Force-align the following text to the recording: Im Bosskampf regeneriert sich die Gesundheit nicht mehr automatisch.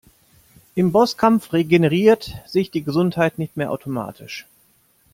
Im 0.73 0.91
Bosskampf 0.91 1.53
regeneriert 1.53 2.33
sich 2.47 2.71
die 2.71 2.81
Gesundheit 2.83 3.37
nicht 3.37 3.55
mehr 3.55 3.69
automatisch. 3.69 4.47